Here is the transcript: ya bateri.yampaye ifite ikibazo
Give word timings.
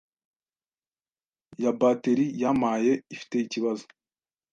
ya 1.63 1.71
bateri.yampaye 1.79 2.91
ifite 3.13 3.35
ikibazo 3.45 3.85